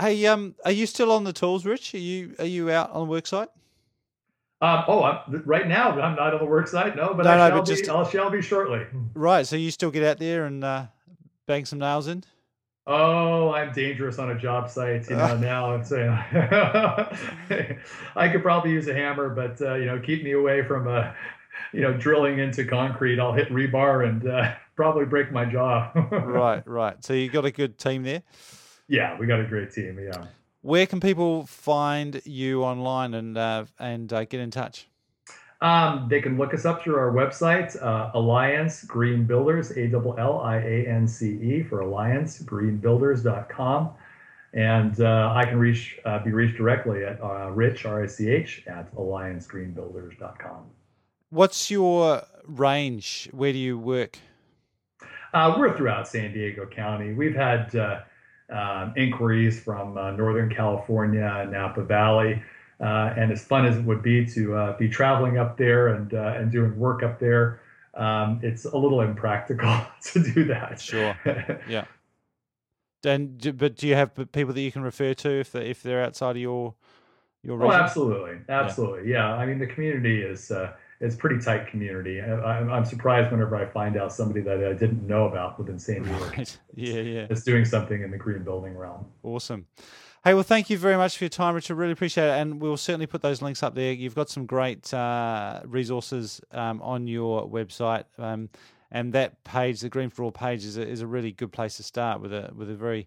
[0.00, 1.94] Hey, um, are you still on the tools, Rich?
[1.94, 3.48] Are you are you out on the work site?
[4.60, 7.36] Um, oh, I'm, right now I'm not on the work site, no, but no, I
[7.36, 7.76] no, shall but be.
[7.76, 8.86] Just, I shall be shortly.
[9.14, 9.46] Right.
[9.46, 10.86] So you still get out there and uh,
[11.46, 12.24] bang some nails in.
[12.86, 15.08] Oh, I'm dangerous on a job site.
[15.08, 16.10] You know, now I'm saying
[18.16, 21.12] I could probably use a hammer, but uh, you know, keep me away from uh,
[21.72, 23.18] you know drilling into concrete.
[23.18, 25.90] I'll hit rebar and uh, probably break my jaw.
[26.10, 27.04] right, right.
[27.04, 28.22] So you got a good team there.
[28.88, 29.98] Yeah, we got a great team.
[29.98, 30.26] Yeah.
[30.60, 34.88] Where can people find you online and uh, and uh, get in touch?
[35.60, 40.14] Um, they can look us up through our website, uh, Alliance Green Builders, A L
[40.18, 43.90] L I A N C E for Alliance Greenbuilders.com.
[44.52, 48.28] And uh, I can reach uh, be reached directly at uh, Rich R I C
[48.28, 50.70] H at AllianceGreenbuilders.com.
[51.34, 53.28] What's your range?
[53.32, 54.20] Where do you work?
[55.32, 57.12] Uh, we're throughout San Diego County.
[57.12, 58.02] We've had uh,
[58.50, 62.40] um, inquiries from uh, Northern California, Napa Valley.
[62.78, 66.14] Uh, and as fun as it would be to uh, be traveling up there and
[66.14, 67.60] uh, and doing work up there,
[67.94, 70.80] um, it's a little impractical to do that.
[70.80, 71.18] Sure.
[71.68, 71.86] Yeah.
[73.04, 76.04] And but do you have people that you can refer to if they if they're
[76.04, 76.74] outside of your
[77.42, 77.72] your region?
[77.72, 79.10] Oh, absolutely, absolutely.
[79.10, 79.30] Yeah.
[79.30, 79.34] yeah.
[79.34, 82.20] I mean, the community is uh, it's pretty tight community.
[82.20, 86.02] I, am surprised whenever I find out somebody that I didn't know about within San
[86.02, 86.24] Diego.
[86.26, 86.58] Right.
[86.76, 87.26] Yeah, yeah.
[87.30, 89.06] Is doing something in the green building realm.
[89.22, 89.66] Awesome.
[90.24, 91.76] Hey, well, thank you very much for your time, Richard.
[91.76, 93.92] Really appreciate it, and we'll certainly put those links up there.
[93.92, 98.48] You've got some great uh, resources um, on your website, um,
[98.90, 101.76] and that page, the Green for All page, is a, is a really good place
[101.76, 103.06] to start with a with a very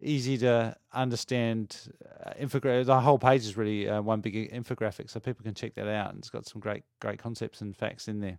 [0.00, 1.92] easy to understand
[2.24, 2.86] uh, infographic.
[2.86, 6.10] The whole page is really uh, one big infographic, so people can check that out.
[6.10, 8.38] And it's got some great, great concepts and facts in there.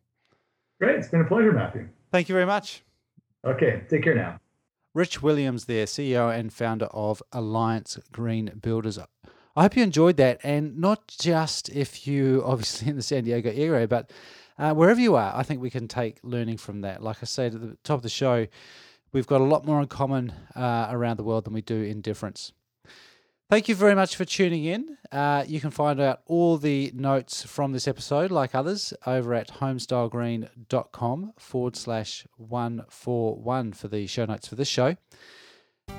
[0.80, 1.90] Great, it's been a pleasure, Matthew.
[2.12, 2.84] Thank you very much.
[3.46, 4.40] Okay, take care now.
[4.94, 8.98] Rich Williams, there, CEO and founder of Alliance Green Builders.
[9.56, 13.52] I hope you enjoyed that, and not just if you obviously in the San Diego
[13.52, 14.12] area, but
[14.60, 15.32] uh, wherever you are.
[15.34, 17.02] I think we can take learning from that.
[17.02, 18.46] Like I said at the top of the show
[19.12, 22.02] We've got a lot more in common uh, around the world than we do in
[22.02, 22.54] difference.
[23.50, 24.98] Thank you very much for tuning in.
[25.12, 29.48] Uh, you can find out all the notes from this episode, like others, over at
[29.54, 34.96] homestylegreen.com forward slash 141 for the show notes for this show.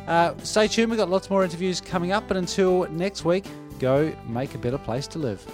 [0.07, 3.45] Uh, stay tuned, we've got lots more interviews coming up, but until next week,
[3.81, 5.45] go make a better place to live.